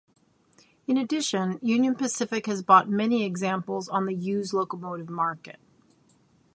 [0.87, 5.59] In addition, Union Pacific has bought many examples on the used locomotive market.